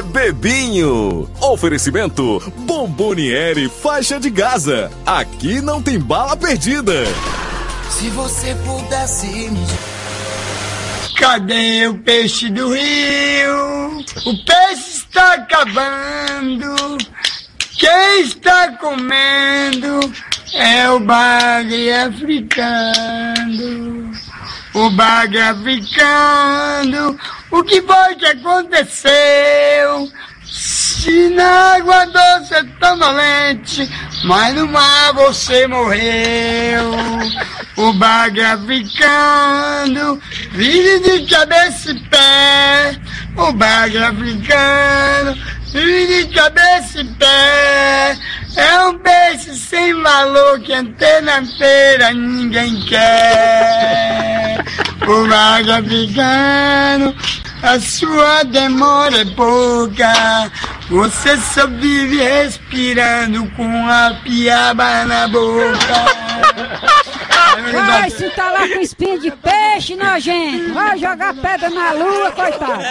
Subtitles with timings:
[0.00, 1.28] Bebebinho.
[1.38, 4.90] Oferecimento Bomboniere Faixa de Gaza.
[5.04, 7.04] Aqui não tem bala perdida.
[7.90, 9.66] Se você pudesse me
[11.18, 13.98] Cadê o peixe do rio?
[14.24, 16.96] O peixe está acabando.
[17.78, 20.00] Quem está comendo
[20.54, 23.51] é o bagre africano.
[24.74, 27.18] O bagre africano.
[27.50, 30.10] O que foi que aconteceu?
[30.44, 33.90] Se na água doce é tão dolente,
[34.24, 36.92] mas no mar você morreu.
[37.76, 40.20] O bagre africano
[40.52, 42.96] vive de cabeça e pé.
[43.36, 45.36] O bagre africano
[45.72, 48.16] vive de cabeça e pé.
[48.56, 54.11] É um peixe sem valor que antena feira ninguém quer.
[55.06, 57.14] O bagre africano,
[57.62, 60.12] a sua demora é pouca.
[60.88, 66.22] Você só vive respirando com a piaba na boca.
[67.72, 70.74] Vai se tá lá com espinho de peixe, nojento.
[70.74, 72.82] Vai jogar pedra na lua, coitado.